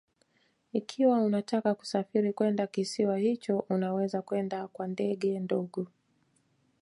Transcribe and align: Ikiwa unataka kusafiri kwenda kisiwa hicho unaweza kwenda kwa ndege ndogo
Ikiwa 0.73 1.21
unataka 1.23 1.75
kusafiri 1.75 2.33
kwenda 2.33 2.67
kisiwa 2.67 3.17
hicho 3.17 3.65
unaweza 3.69 4.21
kwenda 4.21 4.67
kwa 4.67 4.87
ndege 4.87 5.39
ndogo 5.39 5.87